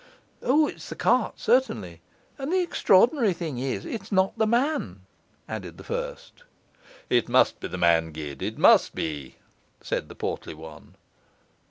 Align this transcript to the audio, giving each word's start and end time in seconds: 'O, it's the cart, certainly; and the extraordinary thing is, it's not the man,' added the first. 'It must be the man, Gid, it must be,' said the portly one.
'O, 0.41 0.65
it's 0.65 0.89
the 0.89 0.95
cart, 0.95 1.37
certainly; 1.39 2.01
and 2.39 2.51
the 2.51 2.63
extraordinary 2.63 3.33
thing 3.33 3.59
is, 3.59 3.85
it's 3.85 4.11
not 4.11 4.35
the 4.35 4.47
man,' 4.47 5.01
added 5.47 5.77
the 5.77 5.83
first. 5.83 6.41
'It 7.07 7.29
must 7.29 7.59
be 7.59 7.67
the 7.67 7.77
man, 7.77 8.11
Gid, 8.11 8.41
it 8.41 8.57
must 8.57 8.95
be,' 8.95 9.35
said 9.79 10.09
the 10.09 10.15
portly 10.15 10.55
one. 10.55 10.95